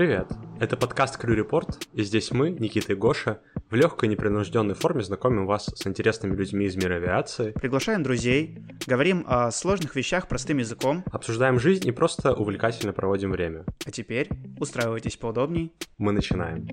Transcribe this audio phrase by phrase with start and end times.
[0.00, 0.28] Привет!
[0.58, 5.44] Это подкаст Крю Репорт, и здесь мы, Никита и Гоша, в легкой непринужденной форме знакомим
[5.44, 11.04] вас с интересными людьми из мира авиации, Приглашаем друзей, говорим о сложных вещах простым языком.
[11.12, 13.66] обсуждаем жизнь и просто увлекательно проводим время.
[13.84, 15.70] А теперь устраивайтесь поудобней.
[15.98, 16.66] Мы начинаем.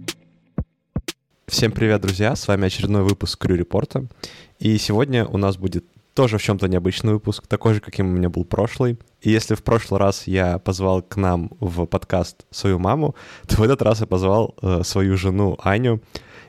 [1.47, 2.33] Всем привет, друзья!
[2.33, 4.07] С вами очередной выпуск Крю Репорта.
[4.57, 5.83] И сегодня у нас будет
[6.17, 8.97] тоже в чем-то необычный выпуск, такой же, каким у меня был прошлый.
[9.21, 13.13] И если в прошлый раз я позвал к нам в подкаст свою маму,
[13.47, 16.01] то в этот раз я позвал э, свою жену Аню.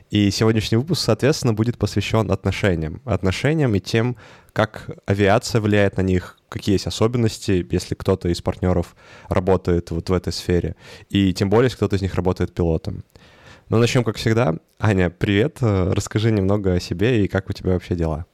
[0.08, 3.02] И сегодняшний выпуск, соответственно, будет посвящен отношениям.
[3.04, 4.16] Отношениям и тем,
[4.54, 8.96] как авиация влияет на них, какие есть особенности, если кто-то из партнеров
[9.28, 10.76] работает вот в этой сфере.
[11.10, 13.04] И тем более, если кто-то из них работает пилотом.
[13.68, 14.54] Ну, начнем, как всегда.
[14.78, 15.58] Аня, привет.
[15.60, 18.24] Э, Расскажи немного о себе и как у тебя вообще дела.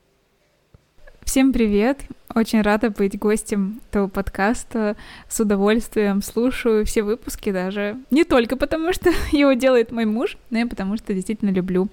[1.24, 2.02] Всем привет!
[2.34, 4.94] Очень рада быть гостем этого подкаста.
[5.26, 7.96] С удовольствием слушаю все выпуски даже.
[8.10, 11.88] Не только потому, что его делает мой муж, но и потому, что действительно люблю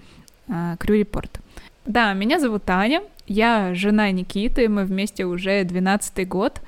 [0.47, 1.39] э, Крю Репорт.
[1.85, 6.61] Да, меня зовут Таня, я жена Никиты, мы вместе уже 12 год.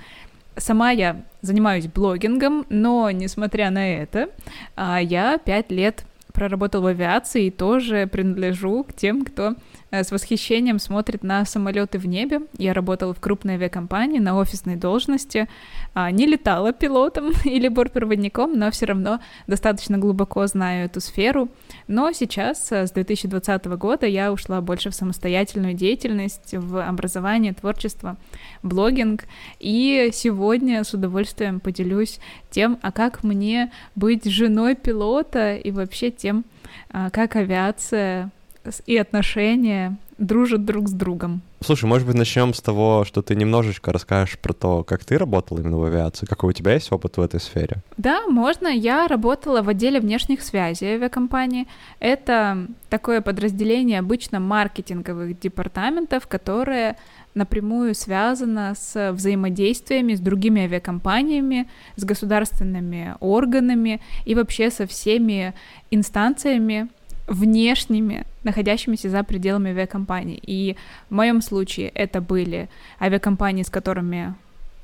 [0.55, 4.29] Сама я занимаюсь блогингом, но несмотря на это,
[4.75, 9.55] а, я 5 лет проработала в авиации и тоже принадлежу к тем, кто
[10.01, 12.41] с восхищением смотрит на самолеты в небе.
[12.57, 15.47] Я работала в крупной авиакомпании на офисной должности,
[15.93, 21.49] а, не летала пилотом или бортпроводником, но все равно достаточно глубоко знаю эту сферу.
[21.87, 28.17] Но сейчас, э, с 2020 года, я ушла больше в самостоятельную деятельность, в образование, творчество,
[28.63, 29.25] блогинг.
[29.59, 32.19] И сегодня с удовольствием поделюсь
[32.49, 36.45] тем, а как мне быть женой пилота и вообще тем,
[36.89, 38.31] а, как авиация
[38.85, 41.41] и отношения дружат друг с другом.
[41.61, 45.59] Слушай, может быть, начнем с того, что ты немножечко расскажешь про то, как ты работала
[45.59, 47.77] именно в авиации, какой у тебя есть опыт в этой сфере?
[47.97, 48.67] Да, можно.
[48.67, 51.67] Я работала в отделе внешних связей авиакомпании.
[51.99, 56.97] Это такое подразделение обычно маркетинговых департаментов, которое
[57.33, 65.53] напрямую связано с взаимодействиями с другими авиакомпаниями, с государственными органами и вообще со всеми
[65.89, 66.89] инстанциями,
[67.27, 70.39] внешними, находящимися за пределами авиакомпании.
[70.45, 70.75] И
[71.09, 74.33] в моем случае это были авиакомпании, с которыми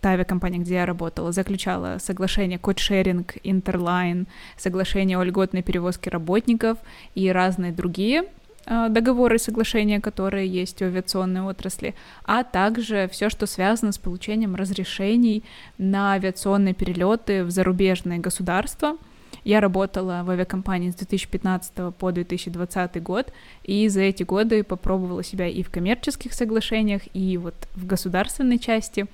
[0.01, 4.27] та авиакомпания, где я работала, заключала соглашение кодшеринг, интерлайн,
[4.57, 6.77] соглашение о льготной перевозке работников
[7.15, 8.23] и разные другие
[8.65, 13.97] э, договоры и соглашения, которые есть в авиационной отрасли, а также все, что связано с
[13.97, 15.43] получением разрешений
[15.77, 18.95] на авиационные перелеты в зарубежные государства—
[19.43, 23.31] я работала в авиакомпании с 2015 по 2020 год,
[23.63, 29.05] и за эти годы попробовала себя и в коммерческих соглашениях, и вот в государственной части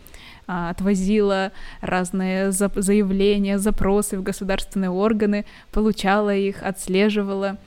[0.48, 7.58] а, отвозила разные заявления, запросы в государственные органы, получала их, отслеживала,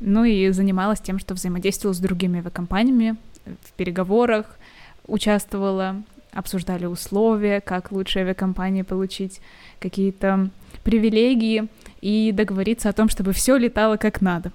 [0.00, 4.58] ну и занималась тем, что взаимодействовала с другими авиакомпаниями в переговорах,
[5.06, 9.40] участвовала, обсуждали условия, как лучше авиакомпании получить
[9.78, 10.50] какие-то
[10.84, 11.68] привилегии
[12.06, 14.52] и договориться о том, чтобы все летало как надо.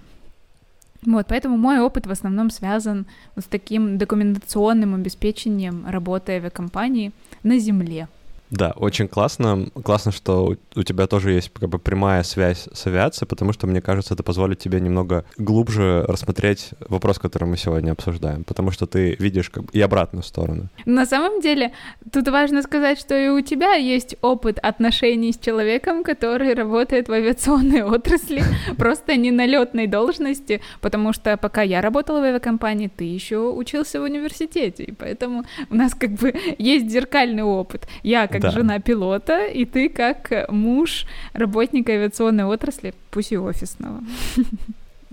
[1.06, 7.12] Вот, поэтому мой опыт в основном связан с таким документационным обеспечением работы авиакомпании
[7.44, 8.08] на земле.
[8.52, 9.68] Да, очень классно.
[9.84, 13.82] Классно, что у тебя тоже есть как бы прямая связь с авиацией, потому что, мне
[13.82, 19.16] кажется, это позволит тебе немного глубже рассмотреть вопрос, который мы сегодня обсуждаем, потому что ты
[19.20, 20.68] видишь как бы и обратную сторону.
[20.86, 21.72] На самом деле,
[22.12, 27.14] тут важно сказать, что и у тебя есть опыт отношений с человеком, который работает в
[27.14, 28.44] авиационной отрасли,
[28.78, 34.02] просто не на летной должности, потому что пока я работала в авиакомпании, ты еще учился
[34.02, 37.88] в университете, и поэтому у нас как бы есть зеркальный опыт.
[38.04, 38.52] Я как да.
[38.52, 44.02] жена пилота, и ты как муж работника авиационной отрасли, пусть и офисного.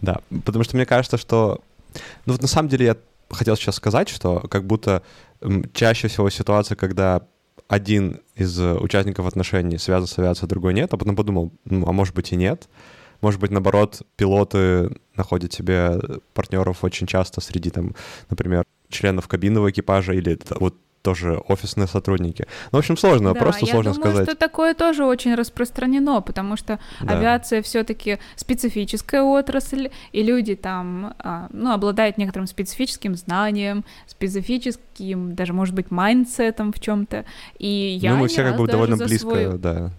[0.01, 1.61] Да, потому что мне кажется, что...
[2.25, 2.97] Ну вот на самом деле я
[3.31, 5.03] хотел сейчас сказать, что как будто
[5.73, 7.23] чаще всего ситуация, когда
[7.67, 12.15] один из участников отношений связан с авиацией, другой нет, а потом подумал, ну, а может
[12.15, 12.69] быть и нет.
[13.21, 16.01] Может быть, наоборот, пилоты находят себе
[16.33, 17.95] партнеров очень часто среди, там,
[18.31, 20.77] например, членов кабинного экипажа или вот
[21.09, 22.47] тоже офисные сотрудники.
[22.71, 24.29] Ну, в общем, сложно, да, просто сложно думаю, сказать.
[24.29, 27.17] что такое тоже очень распространено, потому что да.
[27.17, 35.55] авиация все-таки специфическая отрасль, и люди там, а, ну, обладают некоторым специфическим знанием, специфическим, даже,
[35.55, 37.25] может быть, майндсетом в чем-то.
[37.59, 39.59] И я ну, мы все как бы довольно близко, свой...
[39.59, 39.91] да.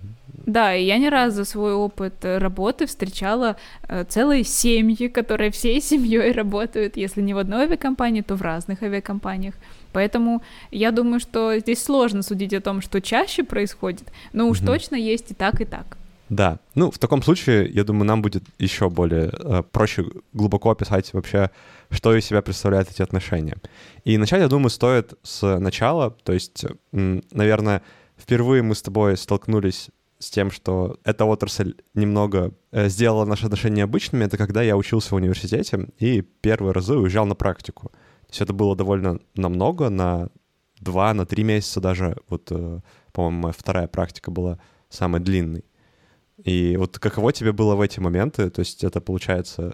[0.46, 3.56] Да, и я ни разу за свой опыт работы встречала
[3.88, 8.84] э, целые семьи, которые всей семьей работают, если не в одной авиакомпании, то в разных
[8.84, 9.56] авиакомпаниях.
[9.92, 10.42] Поэтому
[10.72, 14.96] я думаю, что здесь сложно судить о том, что чаще происходит, но уж mm точно
[14.96, 15.98] есть и так, и так.
[16.30, 21.12] Да, ну в таком случае, я думаю, нам будет еще более э, проще глубоко описать
[21.14, 21.50] вообще,
[21.90, 23.58] что из себя представляют эти отношения.
[24.04, 27.82] И начать, я думаю, стоит с начала, то есть, наверное,
[28.16, 29.90] впервые мы с тобой столкнулись
[30.20, 35.16] с тем, что эта отрасль немного э, сделала наши отношения обычными, это когда я учился
[35.16, 37.92] в университете и первые разы уезжал на практику.
[38.30, 40.30] То есть это было довольно намного, на
[40.80, 42.16] два, на три месяца даже.
[42.30, 42.80] Вот, э,
[43.12, 44.60] по-моему, моя вторая практика была
[44.90, 45.66] самой длинной.
[46.44, 48.52] И вот каково тебе было в эти моменты?
[48.52, 49.74] То есть это получается...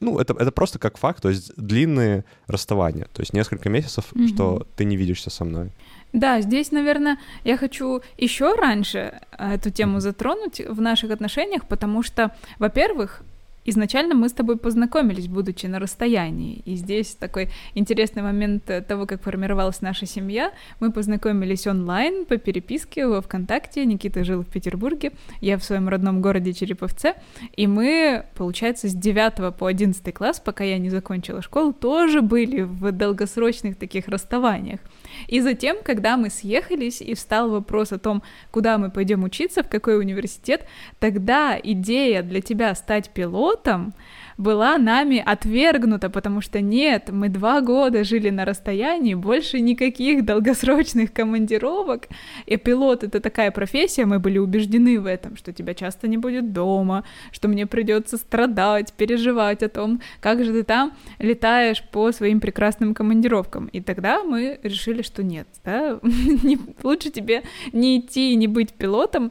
[0.00, 4.26] Ну, это, это просто как факт, то есть длинные расставания, то есть несколько месяцев, mm-hmm.
[4.26, 5.70] что ты не видишься со мной.
[6.12, 12.02] Да, здесь, наверное, я хочу еще раньше э, эту тему затронуть в наших отношениях, потому
[12.02, 13.22] что, во-первых,
[13.64, 16.62] Изначально мы с тобой познакомились, будучи на расстоянии.
[16.64, 20.52] И здесь такой интересный момент того, как формировалась наша семья.
[20.80, 23.84] Мы познакомились онлайн по переписке во ВКонтакте.
[23.86, 27.14] Никита жил в Петербурге, я в своем родном городе Череповце.
[27.56, 32.62] И мы, получается, с 9 по 11 класс, пока я не закончила школу, тоже были
[32.62, 34.80] в долгосрочных таких расставаниях.
[35.26, 39.68] И затем, когда мы съехались и встал вопрос о том, куда мы пойдем учиться, в
[39.68, 40.66] какой университет,
[40.98, 43.94] тогда идея для тебя стать пилотом
[44.36, 51.12] была нами отвергнута, потому что нет, мы два года жили на расстоянии, больше никаких долгосрочных
[51.12, 52.08] командировок,
[52.46, 56.52] и пилот— это такая профессия, мы были убеждены в этом, что тебя часто не будет
[56.52, 62.40] дома, что мне придется страдать, переживать о том, как же ты там летаешь по своим
[62.40, 63.66] прекрасным командировкам.
[63.66, 66.00] И тогда мы решили, что нет, да,
[66.82, 67.42] лучше тебе
[67.72, 69.30] не идти и не быть пилотом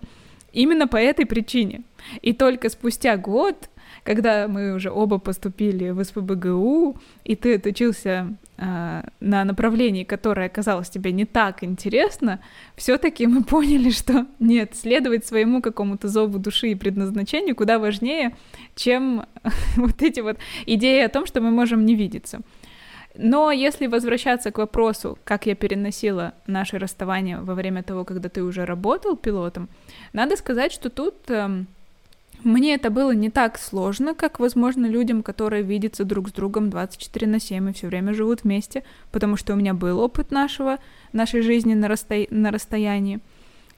[0.51, 1.83] именно по этой причине.
[2.21, 3.69] И только спустя год
[4.03, 10.89] когда мы уже оба поступили в СПБГУ, и ты отучился э, на направлении, которое оказалось
[10.89, 12.39] тебе не так интересно,
[12.75, 18.35] все-таки мы поняли, что нет, следовать своему какому-то зову души и предназначению куда важнее,
[18.75, 19.25] чем
[19.77, 22.41] вот эти вот идеи о том, что мы можем не видеться.
[23.15, 28.41] Но если возвращаться к вопросу, как я переносила наше расставание во время того, когда ты
[28.41, 29.69] уже работал пилотом,
[30.13, 31.67] надо сказать, что тут эм,
[32.43, 37.27] мне это было не так сложно, как, возможно, людям, которые видятся друг с другом 24
[37.27, 40.77] на 7 и все время живут вместе, потому что у меня был опыт нашего,
[41.13, 42.27] нашей жизни на, расстоя...
[42.29, 43.19] на расстоянии.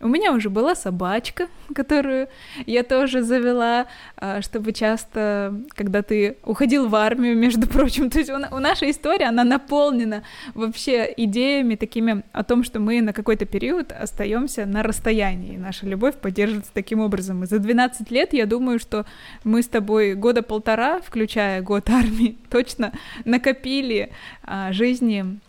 [0.01, 2.27] У меня уже была собачка, которую
[2.65, 3.87] я тоже завела,
[4.17, 9.23] а, чтобы часто, когда ты уходил в армию, между прочим, то есть у, нашей истории,
[9.23, 15.57] она наполнена вообще идеями такими о том, что мы на какой-то период остаемся на расстоянии,
[15.57, 17.43] наша любовь поддерживается таким образом.
[17.43, 19.05] И за 12 лет я думаю, что
[19.43, 22.91] мы с тобой года полтора, включая год армии, точно
[23.23, 24.11] накопили
[24.43, 25.39] а, жизни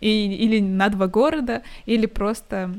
[0.00, 2.74] и, или на два города, или просто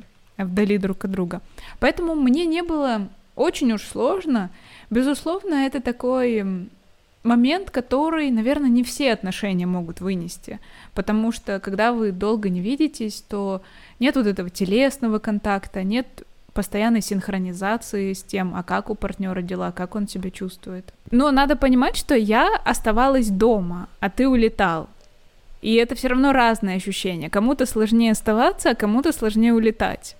[0.45, 1.41] вдали друг от друга.
[1.79, 4.49] Поэтому мне не было очень уж сложно.
[4.89, 6.69] Безусловно, это такой
[7.23, 10.59] момент, который, наверное, не все отношения могут вынести,
[10.93, 13.61] потому что когда вы долго не видитесь, то
[13.99, 16.23] нет вот этого телесного контакта, нет
[16.53, 20.93] постоянной синхронизации с тем, а как у партнера дела, как он себя чувствует.
[21.09, 24.89] Но надо понимать, что я оставалась дома, а ты улетал.
[25.61, 27.29] И это все равно разные ощущения.
[27.29, 30.17] Кому-то сложнее оставаться, а кому-то сложнее улетать.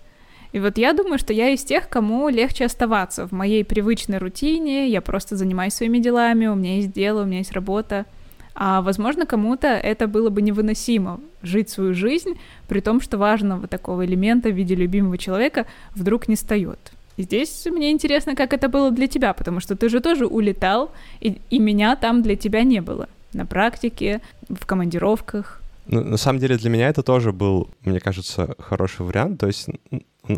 [0.54, 4.90] И вот я думаю, что я из тех, кому легче оставаться в моей привычной рутине,
[4.90, 8.06] я просто занимаюсь своими делами, у меня есть дело, у меня есть работа.
[8.54, 14.06] А возможно, кому-то это было бы невыносимо жить свою жизнь, при том, что важного такого
[14.06, 15.66] элемента в виде любимого человека
[15.96, 16.80] вдруг не встает.
[17.16, 20.92] И здесь мне интересно, как это было для тебя, потому что ты же тоже улетал,
[21.22, 23.08] и, и меня там для тебя не было.
[23.34, 25.62] На практике, в командировках.
[25.88, 29.40] Ну, на самом деле для меня это тоже был, мне кажется, хороший вариант.
[29.40, 29.68] То есть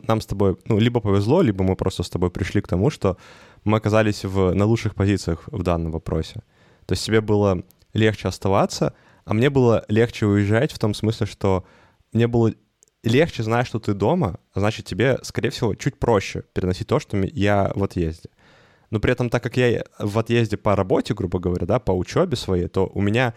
[0.07, 3.17] нам с тобой, ну, либо повезло, либо мы просто с тобой пришли к тому, что
[3.63, 6.41] мы оказались в, на лучших позициях в данном вопросе.
[6.85, 8.93] То есть тебе было легче оставаться,
[9.25, 11.65] а мне было легче уезжать в том смысле, что
[12.11, 12.53] мне было
[13.03, 17.17] легче знать, что ты дома, а значит, тебе, скорее всего, чуть проще переносить то, что
[17.17, 18.29] я в отъезде.
[18.89, 22.35] Но при этом, так как я в отъезде по работе, грубо говоря, да, по учебе
[22.35, 23.33] своей, то у меня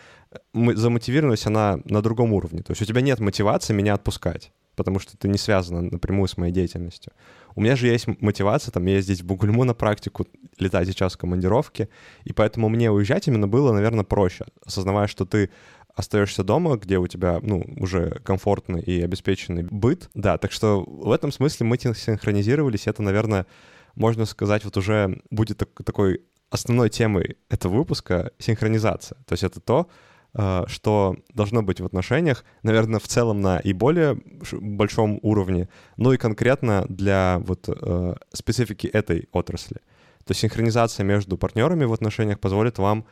[0.53, 2.63] замотивированность, она на другом уровне.
[2.63, 6.37] То есть у тебя нет мотивации меня отпускать потому что это не связано напрямую с
[6.37, 7.13] моей деятельностью.
[7.55, 10.27] У меня же есть мотивация там ездить в Бугульму на практику,
[10.59, 11.89] летать сейчас в командировке,
[12.25, 15.51] и поэтому мне уезжать именно было, наверное, проще, осознавая, что ты
[15.95, 20.11] остаешься дома, где у тебя, ну, уже комфортный и обеспеченный быт.
[20.13, 23.47] Да, так что в этом смысле мы синхронизировались, это, наверное,
[23.95, 29.17] можно сказать, вот уже будет так, такой основной темой этого выпуска синхронизация.
[29.27, 29.89] То есть это то,
[30.67, 34.19] что должно быть в отношениях, наверное, в целом на и более
[34.53, 39.77] большом уровне, но и конкретно для вот э, специфики этой отрасли.
[40.25, 43.07] То есть синхронизация между партнерами в отношениях позволит вам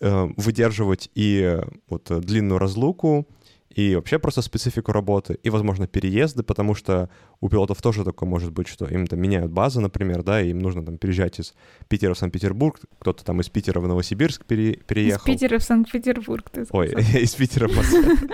[0.00, 3.26] э, выдерживать и вот длинную разлуку,
[3.74, 7.08] и вообще просто специфику работы, и, возможно, переезды, потому что
[7.40, 10.58] у пилотов тоже такое может быть, что им там меняют базы, например, да, и им
[10.58, 11.54] нужно там переезжать из
[11.88, 15.20] Питера в Санкт-Петербург, кто-то там из Питера в Новосибирск пере- переехал.
[15.32, 16.80] Из Питера в Санкт-Петербург, ты сказал.
[16.80, 16.88] Ой,
[17.22, 17.72] из Питера в.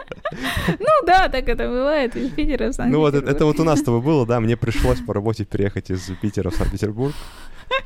[0.78, 2.92] Ну да, так это бывает, из Питера в Санкт-Петербург.
[2.92, 5.90] Ну вот это вот у нас с тобой было, да, мне пришлось по работе переехать
[5.90, 7.14] из Питера в Санкт-Петербург.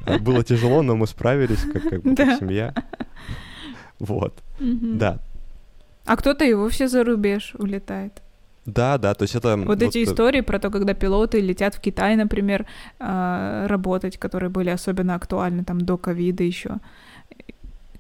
[0.07, 2.75] А, было тяжело, но мы справились, как, как, как семья.
[3.99, 5.21] Вот, да.
[6.11, 8.21] А кто-то и вовсе за рубеж улетает.
[8.67, 9.57] Да, да, то есть это...
[9.57, 12.67] Вот, вот эти э, истории про то, когда пилоты летят в Китай, например,
[12.99, 16.79] а, работать, которые были особенно актуальны там до ковида еще.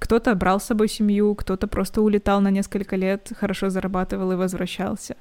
[0.00, 5.14] Кто-то брал с собой семью, кто-то просто улетал на несколько лет, хорошо зарабатывал и возвращался.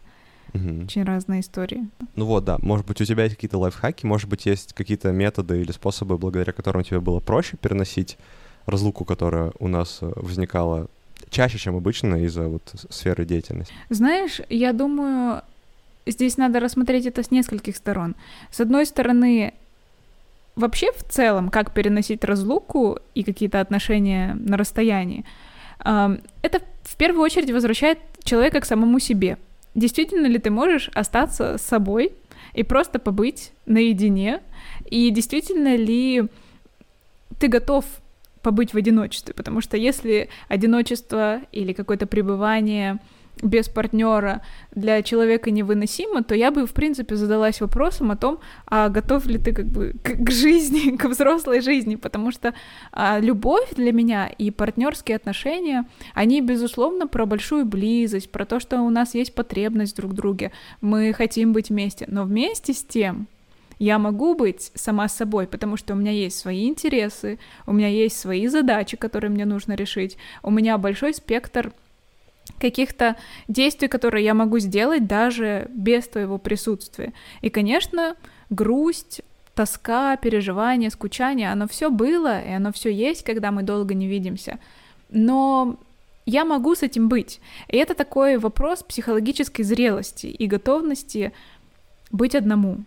[0.56, 0.86] Угу.
[0.86, 1.88] Очень разные истории.
[2.16, 2.58] Ну вот, да.
[2.60, 6.54] Может быть, у тебя есть какие-то лайфхаки, может быть, есть какие-то методы или способы, благодаря
[6.54, 8.18] которым тебе было проще переносить
[8.66, 10.88] разлуку, которая у нас э, возникала
[11.30, 13.74] чаще, чем обычно из-за вот сферы деятельности.
[13.90, 15.42] Знаешь, я думаю,
[16.06, 18.16] здесь надо рассмотреть это с нескольких сторон.
[18.52, 19.54] С одной стороны,
[20.56, 25.24] вообще в целом, как переносить разлуку и какие-то отношения на расстоянии,
[25.80, 29.38] это в первую очередь возвращает человека к самому себе.
[29.76, 32.12] Действительно ли ты можешь остаться с собой
[32.54, 34.42] и просто побыть наедине?
[34.90, 36.24] И действительно ли
[37.40, 37.86] ты готов
[38.42, 43.00] побыть в одиночестве, потому что если одиночество или какое-то пребывание
[43.42, 44.42] без партнера
[44.72, 49.38] для человека невыносимо, то я бы, в принципе, задалась вопросом о том, а готов ли
[49.38, 52.54] ты как бы к, к жизни, к взрослой жизни, потому что
[52.92, 58.82] а, любовь для меня и партнерские отношения, они, безусловно, про большую близость, про то, что
[58.82, 63.28] у нас есть потребность друг в друге, мы хотим быть вместе, но вместе с тем
[63.80, 68.20] я могу быть сама собой, потому что у меня есть свои интересы, у меня есть
[68.20, 71.72] свои задачи, которые мне нужно решить, у меня большой спектр
[72.60, 73.16] каких-то
[73.48, 77.14] действий, которые я могу сделать даже без твоего присутствия.
[77.42, 78.16] И, конечно,
[78.50, 79.22] грусть,
[79.56, 84.60] тоска, переживание, скучание, оно все было, и оно все есть, когда мы долго не видимся.
[85.10, 85.78] Но
[86.26, 87.40] я могу с этим быть.
[87.68, 91.32] И это такой вопрос психологической зрелости и готовности
[92.12, 92.84] быть одному.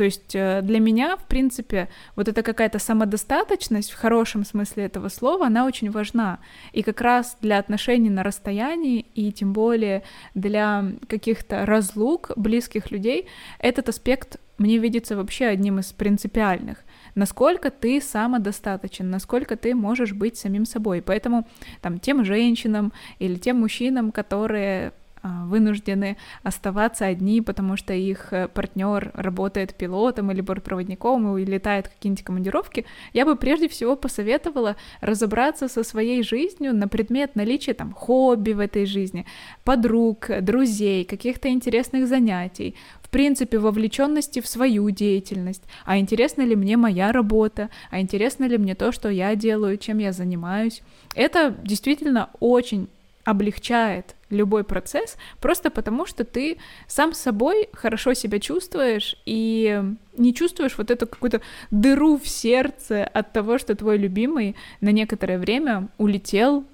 [0.00, 5.10] То есть э, для меня, в принципе, вот эта какая-то самодостаточность в хорошем смысле этого
[5.10, 6.38] слова, она очень важна.
[6.72, 10.02] И как раз для отношений на расстоянии, и тем более
[10.34, 13.26] для каких-то разлук близких людей,
[13.58, 16.78] этот аспект мне видится вообще одним из принципиальных.
[17.14, 21.02] Насколько ты самодостаточен, насколько ты можешь быть самим собой.
[21.02, 21.46] Поэтому
[21.82, 29.10] там тем женщинам или тем мужчинам, которые вынуждены оставаться одни, потому что их э, партнер
[29.14, 35.84] работает пилотом или бортпроводником и летает какие-нибудь командировки, я бы прежде всего посоветовала разобраться со
[35.84, 39.26] своей жизнью на предмет наличия там хобби в этой жизни,
[39.64, 45.64] подруг, друзей, каких-то интересных занятий, в принципе, вовлеченности в свою деятельность.
[45.84, 47.68] А интересна ли мне моя работа?
[47.90, 50.82] А интересно ли мне то, что я делаю, чем я занимаюсь?
[51.14, 52.88] Это действительно очень
[53.30, 56.58] облегчает любой процесс, просто потому что ты
[56.88, 59.82] сам собой хорошо себя чувствуешь и
[60.16, 65.38] не чувствуешь вот эту какую-то дыру в сердце от того, что твой любимый на некоторое
[65.38, 66.64] время улетел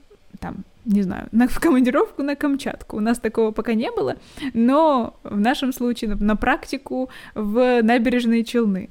[0.40, 2.96] там не знаю, на, в командировку на Камчатку.
[2.96, 4.14] У нас такого пока не было,
[4.54, 8.88] но в нашем случае на, на практику в набережные Челны.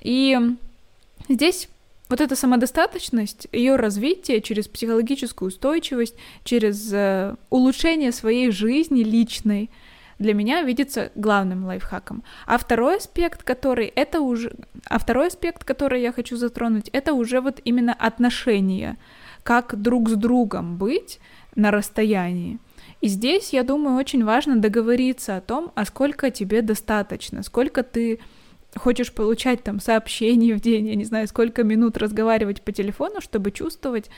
[0.00, 0.38] И
[1.28, 1.68] здесь
[2.12, 6.14] вот эта самодостаточность, ее развитие через психологическую устойчивость,
[6.44, 9.70] через э, улучшение своей жизни личной,
[10.18, 12.22] для меня видится главным лайфхаком.
[12.46, 14.54] А второй аспект, который это уже,
[14.90, 18.98] а второй аспект, который я хочу затронуть, это уже вот именно отношения,
[19.42, 21.18] как друг с другом быть
[21.54, 22.58] на расстоянии.
[23.00, 28.20] И здесь, я думаю, очень важно договориться о том, а сколько тебе достаточно, сколько ты
[28.76, 33.50] хочешь получать там сообщения в день, я не знаю, сколько минут разговаривать по телефону, чтобы
[33.50, 34.10] чувствовать,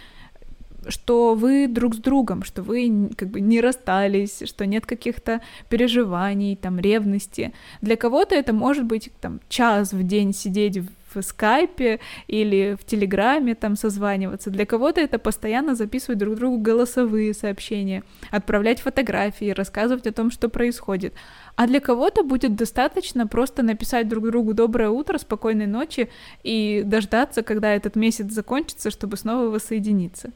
[0.88, 6.56] что вы друг с другом, что вы как бы не расстались, что нет каких-то переживаний,
[6.56, 7.52] там, ревности.
[7.80, 10.78] Для кого-то это может быть там час в день сидеть
[11.14, 14.50] в скайпе или в телеграме там созваниваться.
[14.50, 20.48] Для кого-то это постоянно записывать друг другу голосовые сообщения, отправлять фотографии, рассказывать о том, что
[20.48, 21.14] происходит.
[21.56, 26.10] А для кого-то будет достаточно просто написать друг другу доброе утро, спокойной ночи
[26.42, 30.30] и дождаться, когда этот месяц закончится, чтобы снова воссоединиться.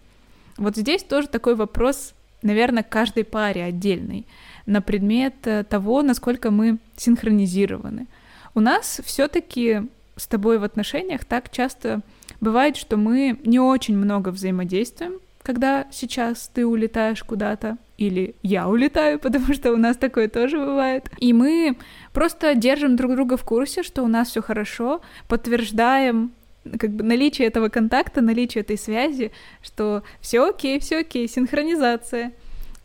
[0.57, 4.27] Вот здесь тоже такой вопрос наверное, каждой паре отдельной
[4.67, 8.07] на предмет э, того, насколько мы синхронизированы.
[8.55, 9.83] У нас все-таки
[10.17, 12.01] с тобой в отношениях так часто
[12.41, 19.19] бывает, что мы не очень много взаимодействуем, когда сейчас ты улетаешь куда-то, или я улетаю,
[19.23, 21.11] потому что у нас такое тоже бывает.
[21.19, 21.77] И мы
[22.13, 26.33] просто держим друг друга в курсе, что у нас все хорошо, подтверждаем
[26.79, 32.33] как бы наличие этого контакта, наличие этой связи, что все окей, все окей, синхронизация.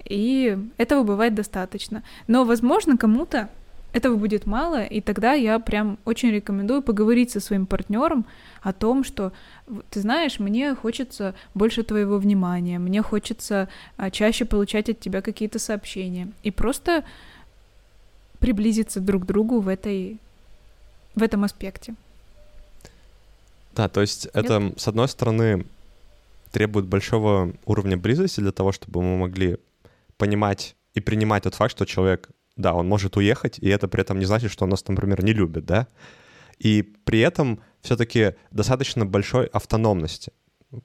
[0.06, 2.04] И этого бывает достаточно.
[2.28, 3.50] Но, возможно, кому-то
[3.94, 8.26] этого будет мало, и тогда я прям очень рекомендую поговорить со своим партнером
[8.62, 9.32] о том, что
[9.92, 15.60] ты знаешь, мне хочется больше твоего внимания, мне хочется а, чаще получать от тебя какие-то
[15.60, 16.30] сообщения.
[16.42, 17.06] И просто
[18.40, 20.18] приблизиться друг к другу в этой
[21.16, 21.94] в этом аспекте.
[23.76, 24.80] Да, то есть это, Нет?
[24.80, 25.66] с одной стороны,
[26.52, 29.58] требует большого уровня близости для того, чтобы мы могли
[30.18, 34.20] понимать и принимать тот факт, что человек, да, он может уехать, и это при этом
[34.20, 35.88] не значит, что он нас, например, не любит, да.
[36.60, 40.32] И при этом все-таки достаточно большой автономности.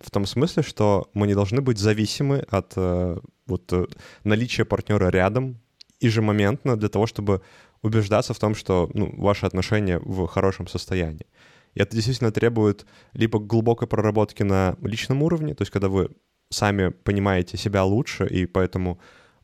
[0.01, 3.87] В том смысле, что мы не должны быть зависимы от э, вот, э,
[4.25, 5.61] наличия партнера рядом
[6.01, 7.43] ежемоментно для того, чтобы
[7.83, 11.27] убеждаться в том, что ну, ваши отношения в хорошем состоянии.
[11.75, 16.11] И это действительно требует либо глубокой проработки на личном уровне, то есть когда вы
[16.51, 18.99] сами понимаете себя лучше, и поэтому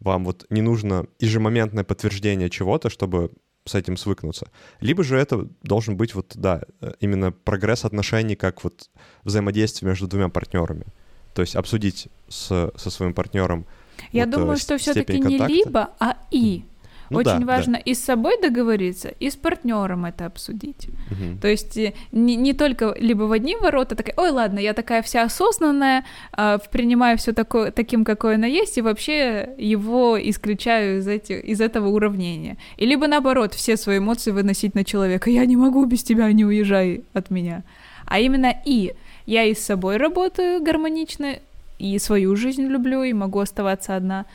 [0.05, 3.33] вам вот не нужно ежемоментное подтверждение чего-то, чтобы
[3.65, 4.49] с этим свыкнуться.
[4.81, 6.63] Либо же это должен быть вот, да,
[7.01, 8.91] именно прогресс отношений как вот
[9.23, 10.85] взаимодействие между двумя партнерами.
[11.35, 13.67] То есть обсудить с, со своим партнером.
[14.13, 16.65] Я вот, думаю, что все-таки не либо, а и.
[17.11, 17.79] Ну, Очень да, важно да.
[17.79, 20.89] и с собой договориться, и с партнером это обсудить.
[21.11, 21.41] Угу.
[21.41, 25.03] То есть э, не, не только либо в одни ворота такая, ой, ладно, я такая
[25.03, 26.05] вся осознанная,
[26.37, 31.61] э, принимаю все такое, таким, какое оно есть, и вообще его исключаю из, эти, из
[31.61, 32.57] этого уравнения.
[32.77, 35.31] И либо наоборот, все свои эмоции выносить на человека.
[35.31, 37.63] Я не могу без тебя, не уезжай от меня.
[38.07, 38.95] А именно и
[39.27, 41.39] я и с собой работаю гармонично,
[41.79, 44.27] и свою жизнь люблю, и могу оставаться одна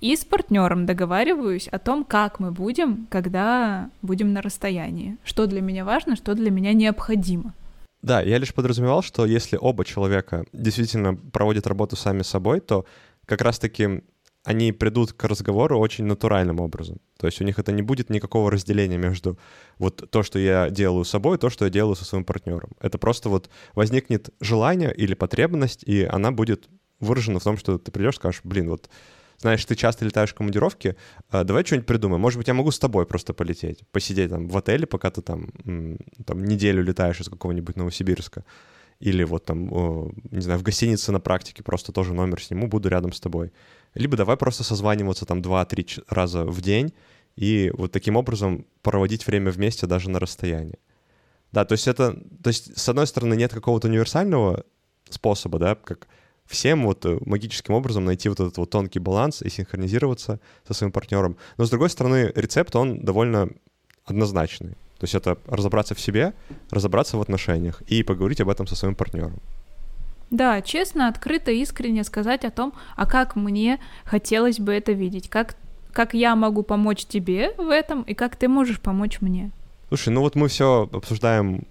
[0.00, 5.16] и с партнером договариваюсь о том, как мы будем, когда будем на расстоянии.
[5.24, 7.54] Что для меня важно, что для меня необходимо.
[8.02, 12.84] Да, я лишь подразумевал, что если оба человека действительно проводят работу сами собой, то
[13.24, 14.02] как раз-таки
[14.44, 16.98] они придут к разговору очень натуральным образом.
[17.18, 19.38] То есть у них это не будет никакого разделения между
[19.78, 22.70] вот то, что я делаю с собой, и то, что я делаю со своим партнером.
[22.80, 26.68] Это просто вот возникнет желание или потребность, и она будет
[27.00, 28.88] выражена в том, что ты придешь и скажешь, блин, вот
[29.38, 30.96] знаешь, ты часто летаешь в командировки,
[31.28, 32.20] а, давай что-нибудь придумаем.
[32.20, 35.50] Может быть, я могу с тобой просто полететь, посидеть там в отеле, пока ты там,
[36.24, 38.44] там неделю летаешь из какого-нибудь Новосибирска.
[38.98, 39.66] Или вот там,
[40.30, 43.52] не знаю, в гостинице на практике просто тоже номер сниму, буду рядом с тобой.
[43.94, 46.94] Либо давай просто созваниваться там 2-3 раза в день
[47.36, 50.78] и вот таким образом проводить время вместе даже на расстоянии.
[51.52, 54.64] Да, то есть это, то есть с одной стороны нет какого-то универсального
[55.10, 56.08] способа, да, как
[56.46, 60.92] всем вот э, магическим образом найти вот этот вот тонкий баланс и синхронизироваться со своим
[60.92, 61.36] партнером.
[61.56, 63.48] Но с другой стороны, рецепт, он довольно
[64.04, 64.70] однозначный.
[64.98, 66.32] То есть это разобраться в себе,
[66.70, 69.40] разобраться в отношениях и поговорить об этом со своим партнером.
[70.30, 75.56] Да, честно, открыто, искренне сказать о том, а как мне хотелось бы это видеть, как,
[75.92, 79.52] как я могу помочь тебе в этом и как ты можешь помочь мне.
[79.88, 81.64] Слушай, ну вот мы все обсуждаем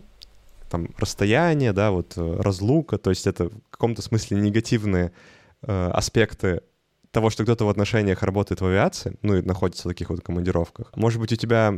[0.75, 5.13] там расстояние, да, вот э, разлука, то есть это в каком-то смысле негативные
[5.61, 6.61] э, аспекты
[7.11, 10.91] того, что кто-то в отношениях работает в авиации, ну и находится в таких вот командировках.
[10.97, 11.73] Может быть, у тебя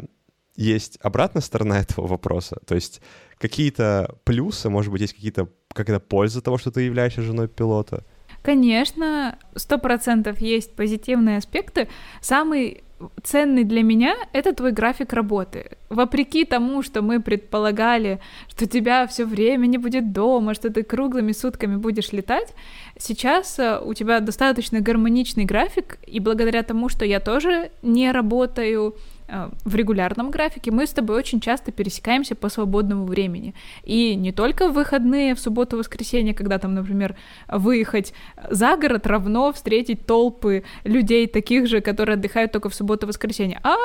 [0.55, 3.01] есть обратная сторона этого вопроса, то есть
[3.37, 8.03] какие-то плюсы, может быть, есть какие-то какая-то польза того, что ты являешься женой пилота?
[8.41, 11.87] Конечно, сто процентов есть позитивные аспекты.
[12.21, 12.83] Самый
[13.23, 15.77] ценный для меня— это твой график работы.
[15.89, 21.31] Вопреки тому, что мы предполагали, что тебя все время не будет дома, что ты круглыми
[21.31, 22.53] сутками будешь летать,
[22.97, 28.95] сейчас э, у тебя достаточно гармоничный график, и благодаря тому, что я тоже не работаю,
[29.27, 33.53] в регулярном графике мы с тобой очень часто пересекаемся по свободному времени.
[33.83, 37.15] И не только в выходные, в субботу, воскресенье, когда там, например,
[37.47, 38.13] выехать
[38.49, 43.75] за город равно встретить толпы людей таких же, которые отдыхают только в субботу, воскресенье, а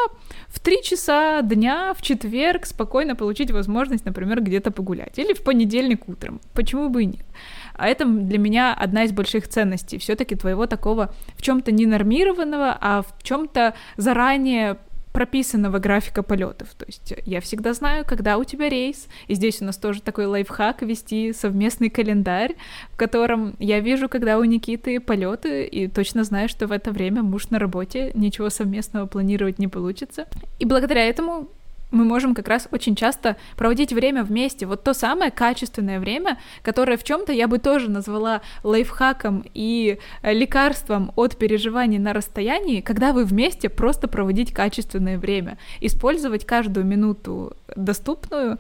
[0.47, 5.19] в три часа дня, в четверг спокойно получить возможность, например, где-то погулять.
[5.19, 6.41] Или в понедельник утром.
[6.55, 7.27] Почему бы и нет?
[7.75, 13.03] А это для меня одна из больших ценностей все-таки твоего такого в чем-то ненормированного, а
[13.03, 14.79] в чем-то заранее
[15.13, 16.75] прописанного графика полетов.
[16.75, 19.09] То есть я всегда знаю, когда у тебя рейс.
[19.29, 22.57] И здесь у нас тоже такой лайфхак вести совместный календарь,
[22.93, 27.23] в котором я вижу, когда у Никиты полеты, и точно знаю, что в это время
[27.23, 30.27] муж на работе, ничего совместного планировать не получится.
[30.59, 31.49] И благодаря этому
[31.93, 34.67] мы можем как раз очень часто проводить время вместе.
[34.67, 40.33] Вот то самое качественное время, которое в чем-то я бы тоже назвала лайфхаком и э,
[40.33, 47.55] лекарством от переживаний на расстоянии, когда вы вместе просто проводить качественное время, использовать каждую минуту
[47.77, 48.59] доступную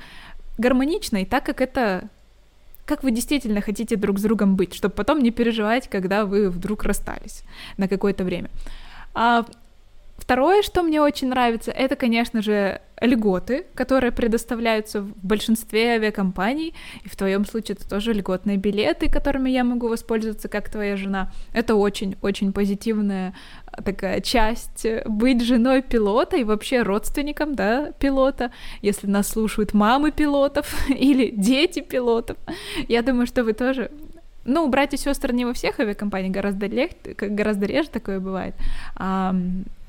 [0.58, 2.08] гармонично и так, как это
[2.84, 6.82] как вы действительно хотите друг с другом быть, чтобы потом не переживать, когда вы вдруг
[6.82, 7.44] расстались
[7.76, 8.50] на какое-то время.
[9.14, 9.46] А
[10.22, 17.08] Второе, что мне очень нравится, это, конечно же, льготы, которые предоставляются в большинстве авиакомпаний, и
[17.08, 21.32] в твоем случае это тоже льготные билеты, которыми я могу воспользоваться, как твоя жена.
[21.52, 23.34] Это очень-очень позитивная
[23.84, 28.50] такая часть быть женой пилота и вообще родственником, да, пилота,
[28.82, 32.36] если нас слушают мамы пилотов или дети пилотов.
[32.88, 33.90] Я думаю, что вы тоже
[34.44, 36.90] ну, братья и сестры не во всех авиакомпаниях, гораздо, лег...
[37.16, 38.54] гораздо реже такое бывает.
[38.96, 39.34] А, а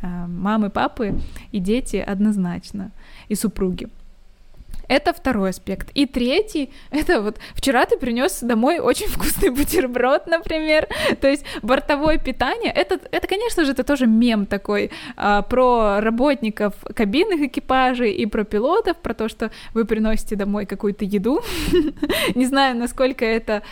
[0.08, 1.20] мамы, папы
[1.52, 2.92] и дети однозначно,
[3.30, 3.90] и супруги.
[4.88, 5.90] Это второй аспект.
[5.94, 10.88] И третий, это вот вчера ты принес домой очень вкусный бутерброд, например.
[11.22, 16.74] То есть бортовое питание, это, это конечно же, это тоже мем такой а, про работников
[16.96, 21.42] кабинных экипажей и про пилотов, про то, что вы приносите домой какую-то еду.
[22.36, 23.64] Не знаю, насколько это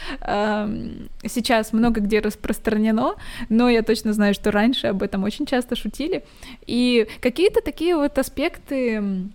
[1.24, 3.15] сейчас много где распространено,
[3.50, 6.24] но я точно знаю, что раньше об этом очень часто шутили.
[6.65, 9.32] И какие-то такие вот аспекты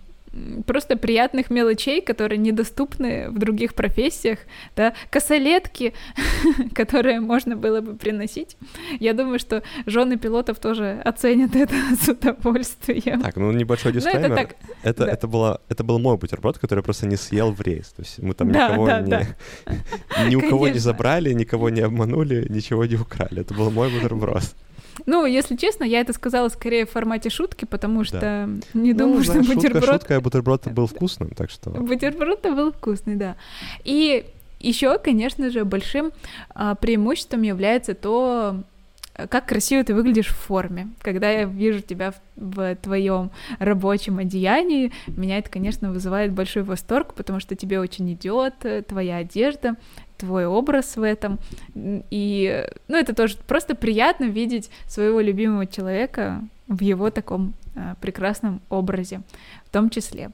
[0.65, 4.39] просто приятных мелочей, которые недоступны в других профессиях,
[4.75, 5.93] да, косолетки,
[6.73, 8.57] которые можно было бы приносить.
[8.99, 13.21] Я думаю, что жены пилотов тоже оценят это с удовольствием.
[13.21, 14.31] Так, ну небольшой ну, дисклеймер.
[14.31, 15.11] это, так, это, да.
[15.11, 17.87] это, было, это был мой бутерброд, который просто не съел в рейс.
[17.89, 19.25] То есть мы там да, никого да, не, да.
[20.29, 23.41] ни у кого не забрали, никого не обманули, ничего не украли.
[23.41, 24.43] Это был мой бутерброд.
[25.07, 28.49] Ну, если честно, я это сказала скорее в формате шутки, потому что да.
[28.73, 29.83] не ну, думаю, знаешь, что бутерброд...
[29.83, 31.69] Шутка, шутка, а бутерброд был вкусным, так что...
[31.69, 33.37] Бутерброд был вкусный, да.
[33.85, 34.25] И
[34.59, 36.11] еще, конечно же, большим
[36.53, 38.63] а, преимуществом является то,
[39.29, 40.89] как красиво ты выглядишь в форме.
[41.01, 47.13] Когда я вижу тебя в, в твоем рабочем одеянии, меня это, конечно, вызывает большой восторг,
[47.13, 49.75] потому что тебе очень идет э, твоя одежда,
[50.17, 51.39] твой образ в этом.
[51.75, 58.61] И, ну, это тоже просто приятно видеть своего любимого человека в его таком а, прекрасном
[58.69, 59.21] образе,
[59.65, 60.31] в том числе.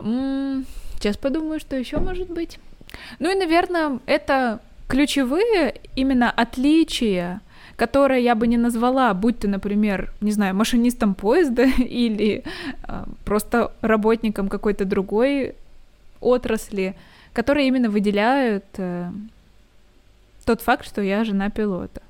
[0.00, 2.58] М-м, сейчас подумаю, что еще может быть.
[3.18, 7.40] Ну и, наверное, это ключевые именно отличия,
[7.76, 12.44] которые я бы не назвала, будь ты, например, не знаю, машинистом поезда или
[12.86, 15.54] э, просто работником какой-то другой
[16.20, 16.96] отрасли,
[17.34, 19.10] которые именно выделяют э,
[20.46, 22.00] тот факт, что я жена пилота.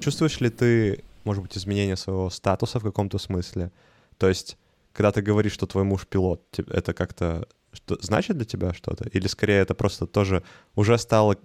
[0.00, 3.72] Чувствуешь ли ты, может быть, изменение своего статуса в каком-то смысле?
[4.18, 4.56] То есть,
[4.92, 9.08] когда ты говоришь, что твой муж пилот, это как-то что, значит для тебя что-то?
[9.08, 10.42] Или скорее это просто тоже
[10.74, 11.36] уже стало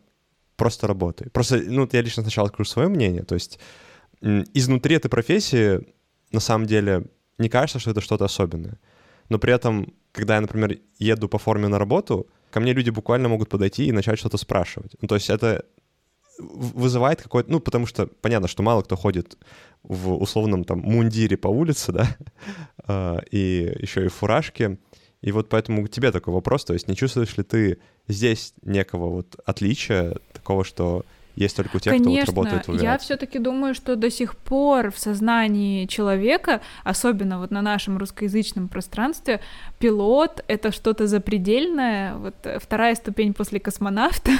[0.58, 1.30] просто работой?
[1.30, 3.60] Просто, ну, я лично сначала скажу свое мнение, то есть
[4.24, 5.86] изнутри этой профессии
[6.32, 7.06] на самом деле
[7.38, 8.80] не кажется, что это что-то особенное.
[9.30, 13.30] Но при этом, когда я, например, еду по форме на работу, ко мне люди буквально
[13.30, 14.96] могут подойти и начать что-то спрашивать.
[15.02, 15.66] Ну, то есть это
[16.40, 17.52] вызывает какой-то...
[17.52, 19.38] Ну, потому что понятно, что мало кто ходит
[19.84, 22.18] в условном там мундире по улице, да,
[22.88, 24.78] а, и еще и фуражке.
[25.22, 29.10] И вот поэтому к тебе такой вопрос, то есть не чувствуешь ли ты здесь некого
[29.10, 32.86] вот отличия, такого, что есть только у тех, Конечно, кто вот работает в авиации.
[32.86, 38.68] я все-таки думаю, что до сих пор в сознании человека, особенно вот на нашем русскоязычном
[38.68, 39.40] пространстве,
[39.80, 44.32] пилот— это что-то запредельное, вот вторая ступень после космонавта.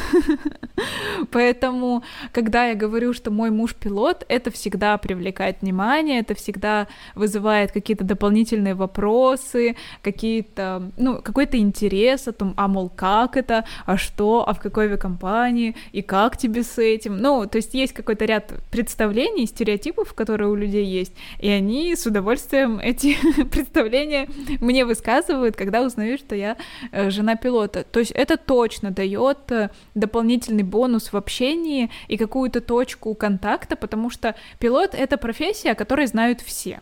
[1.32, 7.72] Поэтому, когда я говорю, что мой муж пилот, это всегда привлекает внимание, это всегда вызывает
[7.72, 14.48] какие-то дополнительные вопросы, какие-то, ну, какой-то интерес о том, а мол, как это, а что,
[14.48, 17.18] а в какой авиакомпании, и как тебе с этим.
[17.18, 22.06] Ну, то есть есть какой-то ряд представлений, стереотипов, которые у людей есть, и они с
[22.06, 23.18] удовольствием эти
[23.52, 24.28] представления
[24.60, 26.58] мне высказывают, когда узнают, что я
[26.92, 27.84] э, жена пилота.
[27.84, 34.10] То есть это точно дает э, дополнительный бонус в общении и какую-то точку контакта, потому
[34.10, 36.82] что пилот— это профессия, о которой знают все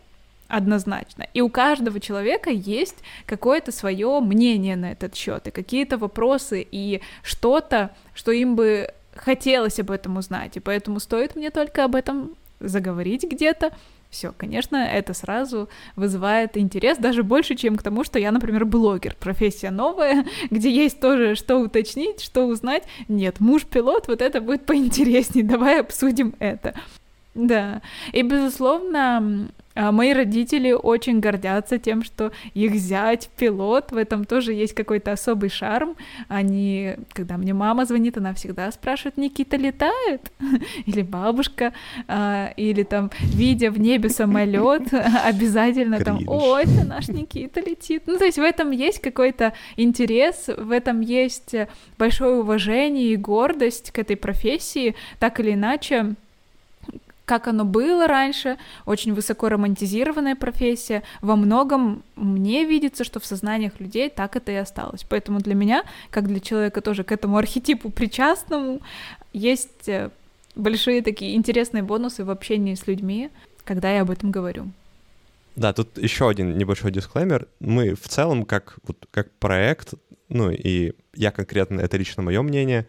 [0.52, 1.26] однозначно.
[1.32, 7.00] И у каждого человека есть какое-то свое мнение на этот счет, и какие-то вопросы, и
[7.22, 12.36] что-то, что им бы хотелось об этом узнать, и поэтому стоит мне только об этом
[12.60, 13.72] заговорить где-то,
[14.12, 19.16] все, конечно, это сразу вызывает интерес даже больше, чем к тому, что я, например, блогер,
[19.18, 22.82] профессия новая, где есть тоже что уточнить, что узнать.
[23.08, 26.74] Нет, муж-пилот, вот это будет поинтереснее, давай обсудим это.
[27.34, 27.80] Да,
[28.12, 34.52] и, безусловно, а мои родители очень гордятся тем, что их зять пилот, в этом тоже
[34.52, 35.96] есть какой-то особый шарм.
[36.28, 40.30] Они, когда мне мама звонит, она всегда спрашивает, Никита летает?
[40.86, 41.72] Или бабушка,
[42.06, 44.92] а, или там, видя в небе самолет,
[45.24, 48.02] обязательно там, о, это наш Никита летит.
[48.06, 51.54] Ну, то есть в этом есть какой-то интерес, в этом есть
[51.98, 56.14] большое уважение и гордость к этой профессии, так или иначе
[57.24, 61.02] как оно было раньше, очень высоко романтизированная профессия.
[61.20, 65.04] Во многом мне видится, что в сознаниях людей так это и осталось.
[65.08, 68.80] Поэтому для меня, как для человека тоже к этому архетипу причастному,
[69.32, 70.10] есть э,
[70.54, 73.30] большие такие интересные бонусы в общении с людьми,
[73.64, 74.70] когда я об этом говорю.
[75.54, 77.46] Да, тут еще один небольшой дисклеймер.
[77.60, 79.94] Мы в целом, как, вот, как проект,
[80.28, 82.86] ну и я конкретно, это лично мое мнение,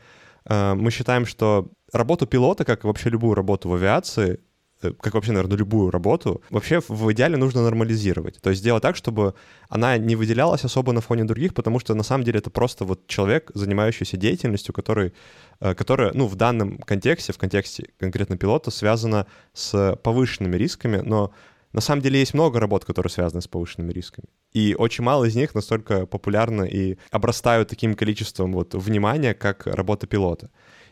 [0.47, 4.39] мы считаем, что работу пилота, как вообще любую работу в авиации,
[4.82, 8.41] э, как вообще, наверное, любую работу, вообще в идеале нужно нормализировать.
[8.41, 9.36] То есть сделать так, чтобы
[9.69, 13.08] она не выделялась особо на фоне других, потому что на самом деле это просто вот
[13.08, 15.13] человек, занимающийся деятельностью, который,
[15.60, 21.32] э, которая, ну, в данном контексте, в контексте конкретно пилота, связана с повышенными рисками, но
[21.73, 24.27] на самом деле есть много работ, которые связаны с повышенными рисками.
[24.51, 30.07] И очень мало из них настолько популярны и обрастают таким количеством вот внимания, как работа
[30.07, 30.49] пилота.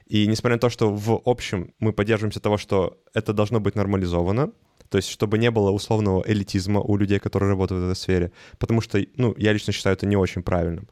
[0.07, 4.51] И несмотря на то, что в общем мы поддерживаемся того, что это должно быть нормализовано,
[4.89, 8.81] то есть чтобы не было условного элитизма у людей, которые работают в этой сфере, потому
[8.81, 10.89] что, ну, я лично считаю это не очень правильным.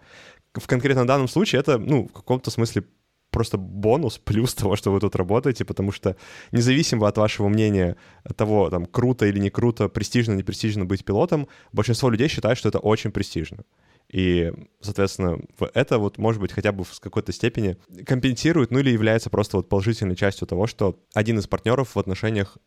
[0.54, 2.84] В конкретно данном случае это, ну, в каком-то смысле
[3.32, 6.16] просто бонус, плюс того, что вы тут работаете, потому что
[6.52, 7.96] независимо от вашего мнения
[8.36, 12.70] того, там, круто или не круто, престижно, не престижно быть пилотом, большинство людей считает, что
[12.70, 13.64] это очень престижно.
[14.12, 15.38] И, соответственно,
[15.76, 19.70] это вот, может быть, хотя бы в какой-то степени компенсирует, ну или является просто вот
[19.70, 22.58] положительной частью того, что один из партнеров в отношениях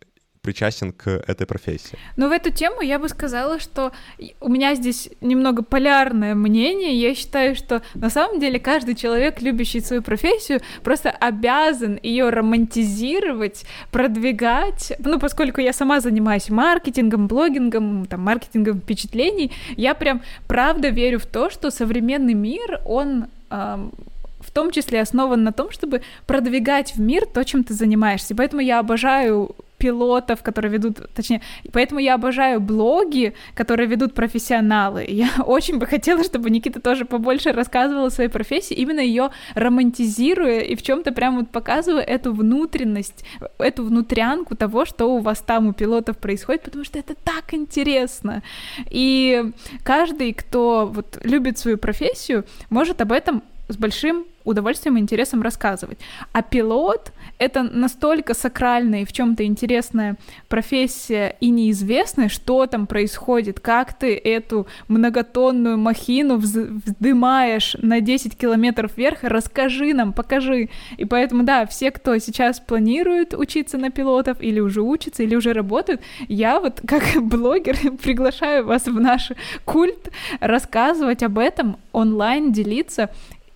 [0.43, 1.97] причастен к этой профессии.
[2.17, 3.93] Ну, в эту тему я бы сказала, что
[4.41, 7.01] у меня здесь немного полярное мнение.
[7.01, 13.65] Я считаю, что на самом деле каждый человек, любящий свою профессию, просто обязан ее романтизировать,
[13.93, 14.93] продвигать.
[14.99, 21.27] Ну, поскольку я сама занимаюсь маркетингом, блогингом, там, маркетингом впечатлений, я прям правда верю в
[21.27, 27.27] то, что современный мир, он в том числе основан на том, чтобы продвигать в мир
[27.27, 28.35] то, чем ты занимаешься.
[28.35, 31.41] Поэтому я обожаю пилотов, которые ведут, точнее,
[31.73, 35.05] поэтому я обожаю блоги, которые ведут профессионалы.
[35.09, 40.61] Я очень бы хотела, чтобы Никита тоже побольше рассказывал о своей профессии, именно ее романтизируя
[40.61, 43.25] и в чем-то прям вот показывая эту внутренность,
[43.59, 48.43] эту внутрянку того, что у вас там у пилотов происходит, потому что это так интересно.
[48.89, 49.45] И
[49.83, 55.99] каждый, кто вот любит свою профессию, может об этом с большим удовольствием и интересом рассказывать.
[56.33, 60.17] А пилот— это настолько сакральная и в чем то интересная
[60.49, 68.97] профессия и неизвестная, что там происходит, как ты эту многотонную махину вздымаешь на 10 километров
[68.97, 70.69] вверх, расскажи нам, покажи.
[70.97, 75.53] И поэтому, да, все, кто сейчас планирует учиться на пилотов или уже учатся, или уже
[75.53, 79.31] работают, я вот как блогер приглашаю вас в наш
[79.65, 83.11] культ рассказывать об этом онлайн, делиться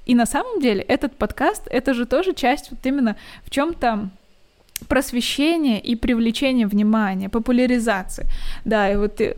[0.07, 4.09] и на самом деле этот подкаст— это же тоже часть вот именно в чем то
[4.89, 8.27] просвещения и привлечения внимания, популяризации.
[8.65, 9.35] Да, и вот э,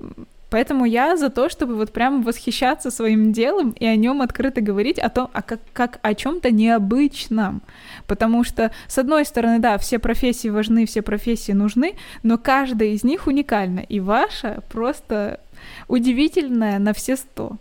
[0.51, 4.99] Поэтому я за то, чтобы вот прям восхищаться своим делом и о нем открыто говорить,
[4.99, 7.61] о том, а как, как о чем-то необычном.
[8.07, 13.05] Потому что, с одной стороны, да, все профессии важны, все профессии нужны, но каждая из
[13.05, 13.81] них уникальна.
[13.81, 15.41] И ваша просто
[15.87, 17.59] удивительная на все сто.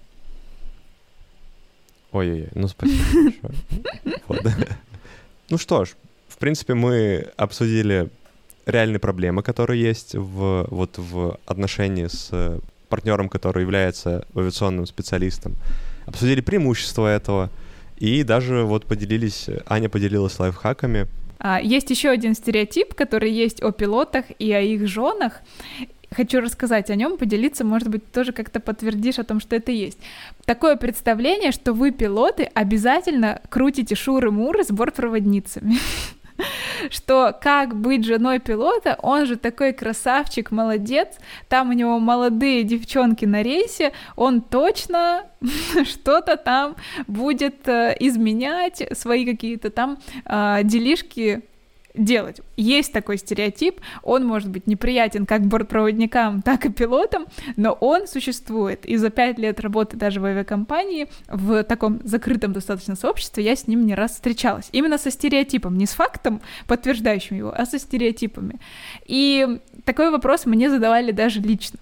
[2.17, 3.33] Ой-ой-ой, ну спасибо.
[5.49, 5.95] Ну что ж,
[6.27, 8.09] в принципе, мы обсудили
[8.65, 15.55] реальные проблемы, которые есть в, вот в отношении с партнером, который является авиационным специалистом.
[16.05, 17.49] Обсудили преимущества этого
[17.97, 21.07] и даже вот поделились, Аня поделилась лайфхаками.
[21.39, 25.41] А, есть еще один стереотип, который есть о пилотах и о их женах
[26.17, 29.99] хочу рассказать о нем, поделиться, может быть, тоже как-то подтвердишь о том, что это есть.
[30.45, 35.75] Такое представление, что вы, пилоты, обязательно крутите шуры-муры с бортпроводницами.
[36.89, 41.07] что как быть женой пилота, он же такой красавчик, молодец,
[41.49, 45.25] там у него молодые девчонки на рейсе, он точно
[45.85, 46.75] что-то там
[47.07, 51.43] будет э, изменять, свои какие-то там э, делишки
[51.97, 52.41] делать.
[52.55, 58.85] Есть такой стереотип, он может быть неприятен как бортпроводникам, так и пилотам, но он существует.
[58.85, 63.67] И за пять лет работы даже в авиакомпании, в таком закрытом достаточно сообществе, я с
[63.67, 64.69] ним не раз встречалась.
[64.71, 68.59] Именно со стереотипом, не с фактом, подтверждающим его, а со стереотипами.
[69.05, 71.79] И такой вопрос мне задавали даже лично.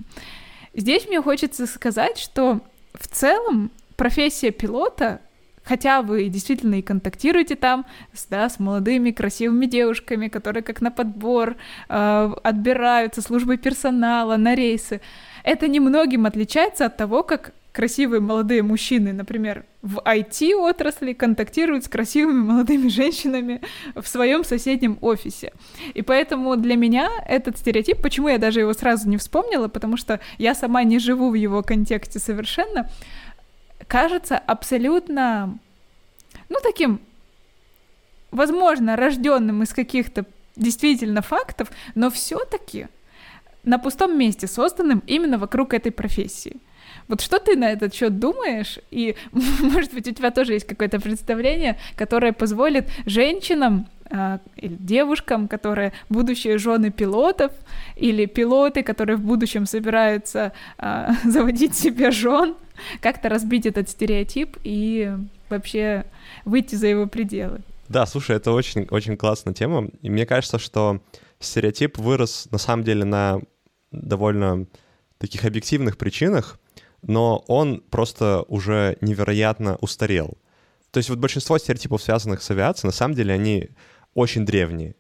[0.74, 2.62] Здесь мне хочется сказать, что
[2.94, 5.22] в целом профессия пилота
[5.66, 7.86] хотя вы действительно и контактируете там
[8.30, 11.58] да, с молодыми красивыми девушками, которые как на подбор
[11.90, 15.02] э, отбираются службой персонала на рейсы.
[15.44, 22.42] Это немногим отличается от того, как красивые молодые мужчины, например, в IT-отрасли контактируют с красивыми
[22.42, 23.62] молодыми женщинами
[23.94, 25.52] в своем соседнем офисе.
[25.94, 30.22] И поэтому для меня этот стереотип, почему я даже его сразу не вспомнила, потому что
[30.38, 32.90] я сама не живу в его контексте совершенно,
[33.88, 35.58] кажется абсолютно,
[36.50, 37.00] ну, таким,
[38.32, 42.88] возможно, рожденным из каких-то действительно фактов, но все-таки
[43.64, 46.58] на пустом месте созданным именно вокруг этой профессии.
[47.08, 48.80] Вот что ты на этот счет думаешь?
[48.92, 55.94] И, может быть, у тебя тоже есть какое-то представление, которое позволит женщинам или девушкам, которые
[56.10, 57.52] будущие жены пилотов,
[57.96, 62.56] или пилоты, которые в будущем собираются э, заводить себе жен,
[63.02, 65.12] как-то разбить этот стереотип и
[65.50, 66.06] вообще
[66.46, 67.62] выйти за его пределы.
[67.88, 69.90] Да, слушай, это очень, очень классная тема.
[70.02, 71.02] И мне кажется, что
[71.40, 73.42] стереотип вырос на самом деле на
[73.92, 74.66] довольно
[75.18, 76.60] таких объективных причинах,
[77.02, 80.38] но он просто уже невероятно устарел.
[80.92, 83.70] То есть вот большинство стереотипов, связанных с авиацией, на самом деле они
[84.16, 84.96] очень древние.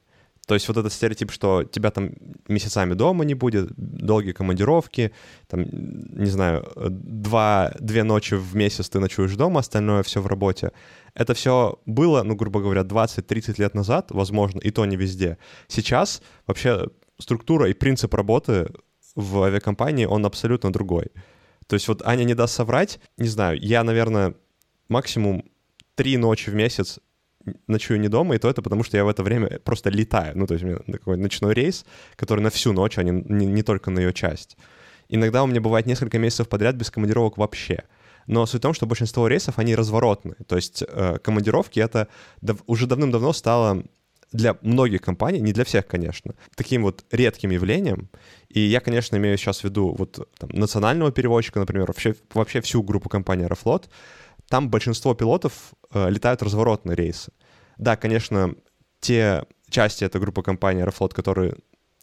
[0.48, 2.12] То есть вот этот стереотип, что тебя там
[2.48, 5.12] месяцами дома не будет, долгие командировки,
[5.48, 10.72] там, не знаю, два, две ночи в месяц ты ночуешь дома, остальное все в работе.
[11.16, 15.40] Это все было, ну, грубо говоря, 20-30 лет назад, возможно, и то не везде.
[15.68, 18.72] Сейчас вообще структура и принцип работы
[19.16, 21.08] в авиакомпании, он абсолютно другой.
[21.68, 24.36] То есть вот Аня не даст соврать, не знаю, я, наверное,
[24.90, 25.44] максимум
[25.96, 27.00] три ночи в месяц
[27.68, 30.38] ночую не дома, и то это потому, что я в это время просто летаю.
[30.38, 33.46] Ну, то есть у меня такой ночной рейс, который на всю ночь, а не, не,
[33.46, 34.58] не только на ее часть.
[35.10, 37.84] Иногда у меня бывает несколько месяцев подряд без командировок вообще.
[38.28, 40.36] Но суть в том, что большинство рейсов, они разворотные.
[40.48, 42.08] То есть э, командировки— это
[42.42, 43.84] дав- уже давным-давно стало
[44.32, 48.10] для многих компаний, не для всех, конечно, таким вот редким явлением.
[48.50, 52.84] И я, конечно, имею сейчас в виду вот там, национального перевозчика, например, вообще, вообще всю
[52.84, 53.90] группу компании Аэрофлот.
[54.50, 57.32] Там большинство пилотов э, летают разворотные рейсы.
[57.78, 58.56] Да, конечно,
[59.00, 61.56] те части этой группы компаний Аэрофлот, которые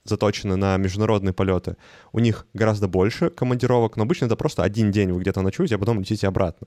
[0.04, 1.76] заточены на международные полеты,
[2.12, 5.78] у них гораздо больше командировок, но обычно это просто один день вы где-то ночуете, а
[5.78, 6.66] потом летите обратно.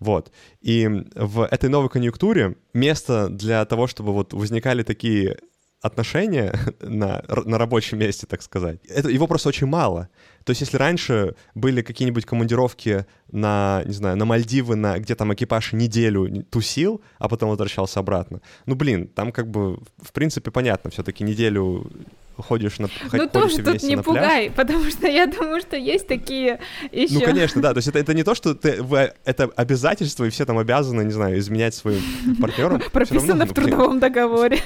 [0.00, 0.32] Вот.
[0.60, 5.38] И в этой новой конъюнктуре место для того, чтобы вот возникали такие
[5.84, 10.08] отношения на, на рабочем месте, так сказать, это, его просто очень мало.
[10.44, 15.32] То есть если раньше были какие-нибудь командировки на, не знаю, на Мальдивы, на, где там
[15.34, 20.90] экипаж неделю тусил, а потом возвращался обратно, ну, блин, там как бы, в принципе, понятно,
[20.90, 21.90] все-таки неделю
[22.36, 26.60] ходишь на Ну тоже тут не пугай, потому что я думаю, что есть такие
[26.92, 27.14] еще.
[27.14, 30.30] Ну конечно, да, то есть это, это не то, что ты, вы, это обязательство, и
[30.30, 32.02] все там обязаны, не знаю, изменять своим
[32.40, 32.82] партнерам.
[32.92, 34.58] Прописано в трудовом договоре.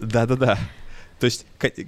[0.00, 0.58] Да-да-да.
[1.18, 1.46] То есть,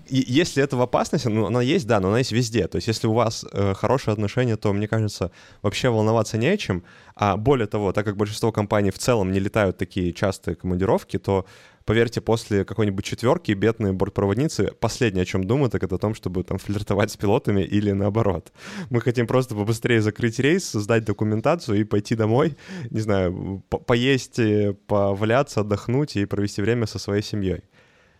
[0.09, 2.67] если это в опасности, ну, она есть, да, но она есть везде.
[2.67, 5.31] То есть, если у вас э, хорошие отношения, то, мне кажется,
[5.63, 6.83] вообще волноваться не о чем.
[7.15, 11.47] А более того, так как большинство компаний в целом не летают такие частые командировки, то,
[11.85, 16.45] поверьте, после какой-нибудь четверки бедные бортпроводницы последнее, о чем думают, так это о том, чтобы
[16.45, 18.53] там флиртовать с пилотами или наоборот.
[18.91, 22.57] Мы хотим просто побыстрее закрыть рейс, сдать документацию и пойти домой,
[22.91, 27.63] не знаю, по поесть, э, поваляться, отдохнуть и провести время со своей семьей.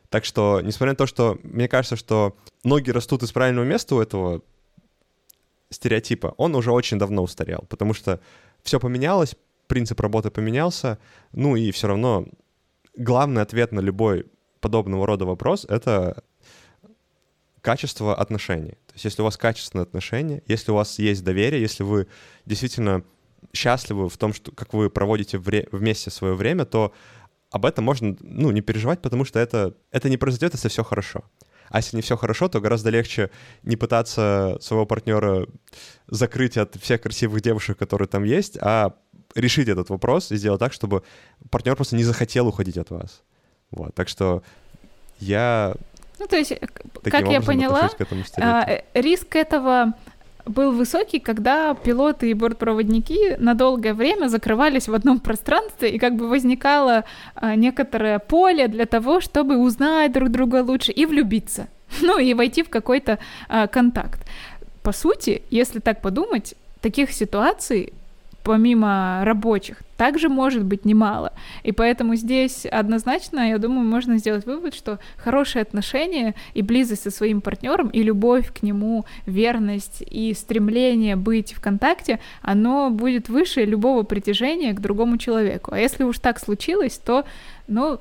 [0.09, 4.01] Так что, несмотря на то, что мне кажется, что ноги растут из правильного места у
[4.01, 4.43] этого
[5.71, 8.21] стереотипа, он уже очень давно устарел, потому что
[8.63, 9.37] все поменялось,
[9.69, 10.99] принцип работы поменялся,
[11.33, 12.27] ну и все равно
[13.01, 14.27] главный ответ на любой
[14.61, 16.23] подобного рода вопрос— это
[17.63, 18.73] качество отношений.
[18.87, 22.07] То есть если у вас качественные отношения, если у вас есть доверие, если вы
[22.47, 23.03] действительно
[23.53, 26.93] счастливы в том, что, как вы проводите вре- вместе свое время, то
[27.51, 31.25] об этом можно, ну, не переживать, потому что это, это не произойдет, если все хорошо.
[31.69, 33.31] А если не все хорошо, то гораздо легче
[33.63, 35.47] не пытаться своего партнера
[36.09, 38.97] закрыть от всех красивых девушек, которые там есть, а
[39.35, 41.03] решить этот вопрос и сделать так, чтобы
[41.51, 43.23] партнер просто не захотел уходить от вас.
[43.71, 44.43] Вот, так что
[45.21, 45.75] Я
[46.19, 46.59] Ну, то есть, э,
[47.05, 49.95] как я поняла, к этому а, э, риск этого
[50.47, 56.17] был высокий, когда пилоты и бортпроводники на долгое время закрывались в одном пространстве, и как
[56.17, 57.05] бы возникало
[57.35, 61.69] а, некоторое поле для того, чтобы узнать друг друга лучше и влюбиться,
[62.01, 63.19] ну и войти в какой-то
[63.49, 64.27] а, контакт.
[64.83, 67.93] По сути, если так подумать, таких ситуаций
[68.43, 71.33] помимо рабочих, также может быть немало.
[71.63, 77.11] И поэтому здесь однозначно, я думаю, можно сделать вывод, что хорошие отношения и близость со
[77.11, 83.65] своим партнером, и любовь к нему, верность и стремление быть в контакте, оно будет выше
[83.65, 85.73] любого притяжения к другому человеку.
[85.75, 87.25] А если уж так случилось, то,
[87.69, 88.01] ну,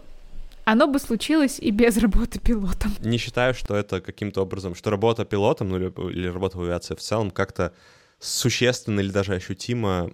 [0.63, 2.93] оно бы случилось и без работы пилотом.
[2.99, 6.95] Не считаю, что это каким-то образом, что работа пилотом ну, или, или работа в авиации
[6.95, 7.73] в целом как-то
[8.19, 10.11] существенно или даже ощутимо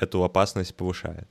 [0.00, 1.28] эту опасность повышает.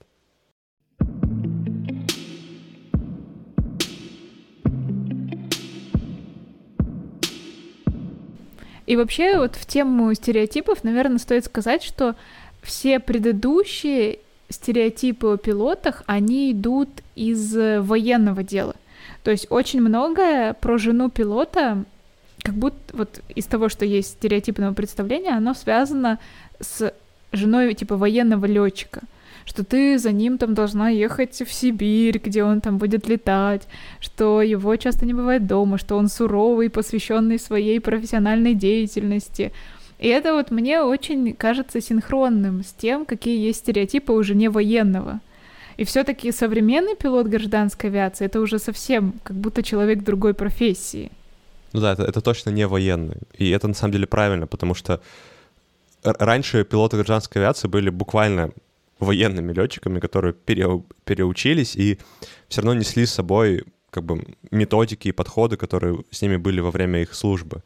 [8.85, 12.15] И вообще вот в тему стереотипов, наверное, стоит сказать, что
[12.63, 14.17] все предыдущие
[14.49, 18.75] стереотипы о пилотах, они идут из э, военного дела.
[19.23, 21.83] То есть очень многое про жену пилота,
[22.41, 26.17] как будто вот из того, что есть стереотипного представления, оно связано
[26.59, 26.91] с
[27.31, 29.01] женой типа военного летчика
[29.49, 33.67] что ты за ним там должна ехать в Сибирь, где он там будет летать,
[33.99, 39.51] что его часто не бывает дома, что он суровый, посвященный своей профессиональной деятельности.
[39.97, 45.19] И это вот мне очень кажется синхронным с тем, какие есть стереотипы у жене военного.
[45.77, 51.09] И все-таки современный пилот гражданской авиации это уже совсем как будто человек другой профессии.
[51.73, 53.17] Ну да, это, это точно не военный.
[53.35, 55.01] И это на самом деле правильно, потому что
[56.03, 58.51] раньше пилоты гражданской авиации были буквально
[58.99, 61.99] военными летчиками, которые пере, переучились и
[62.47, 66.71] все равно несли с собой как бы методики и подходы, которые с ними были во
[66.71, 67.63] время их службы.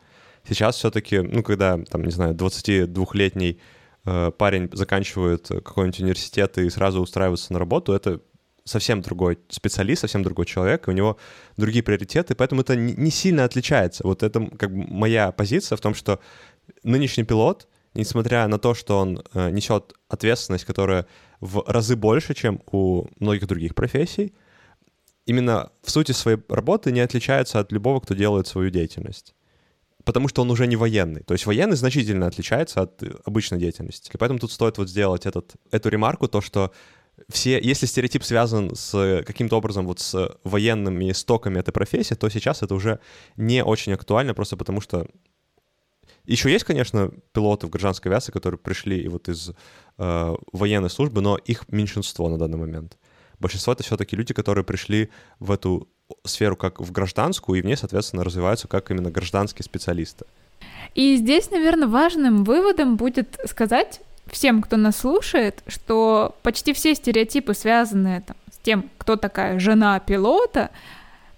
[0.48, 3.60] Сейчас все-таки, ну, когда, там, не знаю, 22-летний
[4.06, 8.20] э, парень заканчивает какой-нибудь университет и сразу устраивается на работу, это
[8.66, 11.18] совсем другой специалист, совсем другой человек, и у него
[11.58, 14.06] другие приоритеты, поэтому это не, сильно отличается.
[14.06, 16.20] Вот это как бы моя позиция в том, что
[16.84, 21.06] нынешний пилот, несмотря на то, что он э, несет ответственность, которая
[21.40, 24.34] в разы больше, чем у многих других профессий,
[25.26, 29.36] именно в сути своей работы не отличается от любого, кто делает свою деятельность.
[30.04, 31.24] Потому что он уже не военный.
[31.24, 34.12] То есть военный значительно отличается от обычной деятельности.
[34.14, 36.72] И поэтому тут стоит вот сделать этот, эту ремарку, то, что
[37.30, 42.64] все, если стереотип связан с каким-то образом вот с военными стоками этой профессии, то сейчас
[42.64, 43.00] это уже
[43.38, 45.08] не очень актуально, просто потому что
[46.26, 49.52] еще есть, конечно, пилоты в гражданской авиации, которые пришли вот из
[49.98, 52.98] э, военной службы, но их меньшинство на данный момент.
[53.40, 55.10] Большинство это все-таки люди, которые пришли
[55.40, 55.90] в эту
[56.24, 60.26] сферу как в гражданскую, и в ней, соответственно, развиваются как именно гражданские специалисты.
[60.96, 67.54] И здесь, наверное, важным выводом будет сказать всем, кто нас слушает, что почти все стереотипы,
[67.54, 70.70] связанные там, с тем, кто такая жена пилота,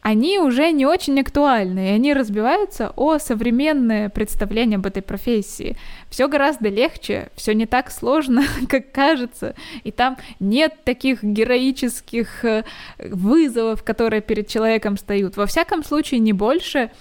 [0.05, 5.77] они уже не очень актуальны, и они разбиваются о современное представление об этой профессии.
[6.11, 12.65] Все гораздо легче, все не так сложно, как кажется, и там нет таких героических э,
[12.99, 15.37] вызовов, которые перед человеком стоят.
[15.37, 16.91] Во всяком случае, не больше,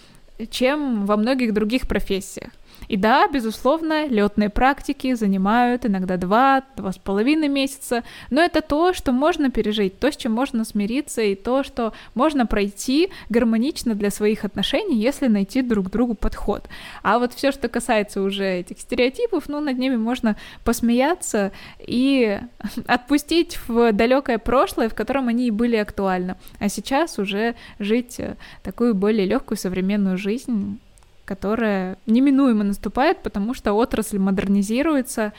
[0.48, 2.52] чем во многих других профессиях.
[2.89, 8.93] И да, безусловно, летные практики занимают иногда два, два с половиной месяца, но это то,
[8.93, 14.11] что можно пережить, то, с чем можно смириться, и то, что можно пройти гармонично для
[14.11, 16.68] своих отношений, если найти друг другу подход.
[17.03, 22.39] А вот все, что касается уже этих стереотипов, ну, над ними можно посмеяться и
[22.87, 26.37] отпустить в далекое прошлое, в котором они и были актуальны.
[26.59, 28.20] А сейчас уже жить
[28.62, 30.79] такую более легкую современную жизнь
[31.25, 35.33] которая неминуемо наступает, потому что отрасль модернизируется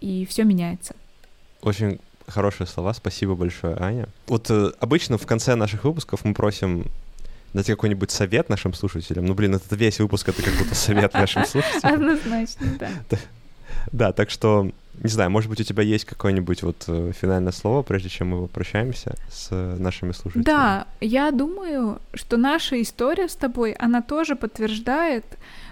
[0.00, 0.94] и все меняется.
[1.62, 4.08] Очень хорошие слова, спасибо большое, Аня.
[4.26, 6.86] Вот э, обычно в конце наших выпусков мы просим
[7.52, 9.26] дать какой-нибудь совет нашим слушателям.
[9.26, 11.94] Ну, блин, этот весь выпуск— это как будто совет нашим слушателям.
[11.94, 12.90] Однозначно, да.
[13.92, 14.70] Да, так что,
[15.02, 18.48] не знаю, может быть, у тебя есть какое-нибудь вот э, финальное слово, прежде чем мы
[18.48, 20.44] прощаемся с э, нашими слушателями?
[20.44, 25.24] Да, я думаю, что наша история с тобой, она тоже подтверждает,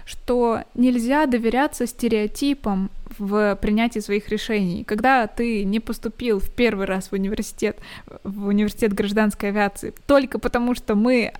[0.05, 2.89] что нельзя доверяться стереотипам
[3.19, 4.83] в принятии своих решений.
[4.83, 7.77] Когда ты не поступил в первый раз в университет,
[8.23, 11.33] в университет гражданской авиации, только потому что мы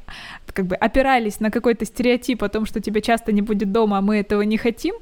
[0.54, 4.02] как бы опирались на какой-то стереотип о том, что тебя часто не будет дома, а
[4.02, 4.96] мы этого не хотим,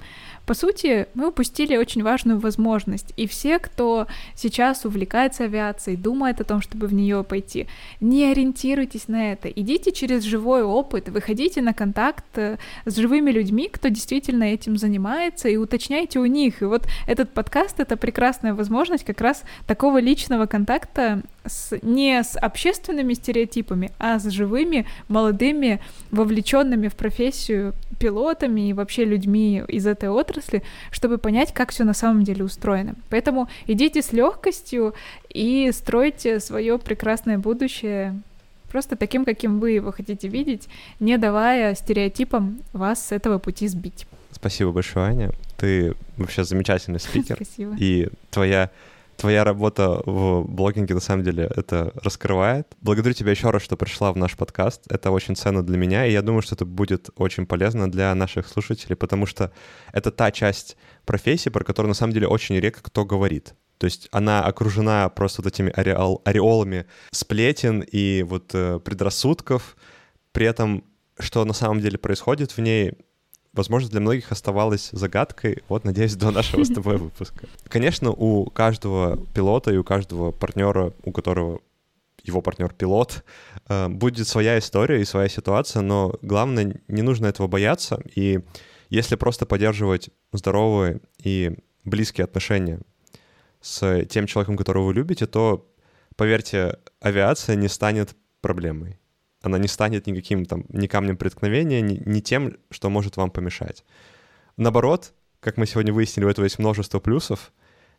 [0.47, 3.11] По сути, мы упустили очень важную возможность.
[3.17, 7.67] И все, кто сейчас увлекается авиацией, думает о том, чтобы в нее пойти,
[7.99, 9.49] не ориентируйтесь на это.
[9.49, 15.49] Идите через живой опыт, выходите на контакт э, с живыми людьми, кто действительно этим занимается,
[15.49, 16.61] и уточняйте у них.
[16.61, 22.37] И вот этот подкаст— это прекрасная возможность как раз такого личного контакта с, не с
[22.37, 25.79] общественными стереотипами, а с живыми, молодыми,
[26.11, 31.93] вовлеченными в профессию пилотами и вообще людьми из этой отрасли, чтобы понять, как все на
[31.93, 32.95] самом деле устроено.
[33.09, 34.93] Поэтому идите с легкостью
[35.29, 38.19] и стройте свое прекрасное будущее
[38.69, 40.67] просто таким, каким вы его хотите видеть,
[40.99, 44.05] не давая стереотипам вас с этого пути сбить.
[44.31, 45.31] Спасибо большое, Аня.
[45.57, 47.35] Ты вообще замечательный спикер.
[47.41, 47.75] Спасибо.
[47.79, 48.69] И твоя
[49.17, 52.67] твоя работа в блогинге на самом деле это раскрывает.
[52.81, 54.83] Благодарю тебя еще раз, что пришла в наш подкаст.
[54.89, 58.47] Это очень ценно для меня, и я думаю, что это будет очень полезно для наших
[58.47, 59.51] слушателей, потому что
[59.91, 63.55] это та часть профессии, про которую на самом деле очень редко кто говорит.
[63.77, 69.77] То есть она окружена просто вот этими ореол, ореолами сплетен и вот э, предрассудков.
[70.31, 70.83] При этом,
[71.19, 72.93] что на самом деле происходит в ней,
[73.57, 77.47] возможно, для многих оставалось загадкой, вот, надеюсь, до нашего с тобой выпуска.
[77.67, 81.59] Конечно, у каждого пилота и у каждого партнера, у которого
[82.23, 83.23] его партнер пилот,
[83.67, 88.39] э, будет своя история и своя ситуация, но главное, не нужно этого бояться, и
[88.89, 92.81] если просто поддерживать здоровые и близкие отношения
[93.61, 95.69] с тем человеком, которого вы любите, то,
[96.15, 98.99] поверьте, авиация не станет проблемой
[99.47, 103.83] она не станет никаким там, ни камнем преткновения, ни, ни тем, что может вам помешать.
[104.57, 107.51] Наоборот, как мы сегодня выяснили, у этого есть множество плюсов.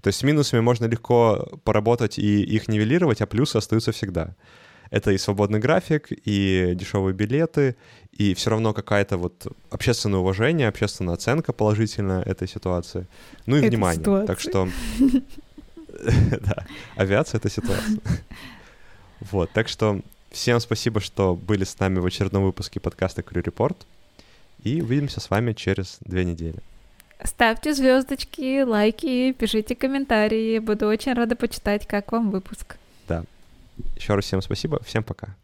[0.02, 4.36] То есть с минусами можно легко поработать и их нивелировать, а плюсы остаются всегда.
[4.90, 7.76] Это и свободный график, и дешевые билеты,
[8.12, 13.06] и все равно какая-то вот общественное уважение, общественная оценка положительная этой ситуации.
[13.46, 14.00] Ну и этой внимание.
[14.00, 14.26] Ситуации.
[14.26, 14.68] Так что...
[16.40, 16.64] Да,
[16.96, 17.98] авиация— это ситуация.
[19.32, 20.00] Вот, так что
[20.38, 23.76] Всем спасибо, что были с нами в очередном выпуске подкаста Crew Report.
[24.62, 26.60] И увидимся с вами через две недели.
[27.24, 30.60] Ставьте звездочки, лайки, пишите комментарии.
[30.60, 32.76] Буду очень рада почитать, как вам выпуск.
[33.08, 33.24] Да.
[33.96, 34.80] Еще раз всем спасибо.
[34.84, 35.34] Всем пока.